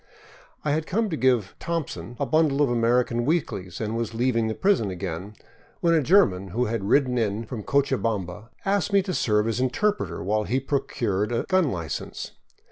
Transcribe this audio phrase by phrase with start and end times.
[0.65, 4.55] I had come to give" Thompson" a bundle of American weeklies and was leaving the
[4.55, 5.35] prison again,
[5.79, 10.23] when a German who had ridden in from Cochabamba asked me to serve as interpreter
[10.23, 12.31] while he procured a gun license.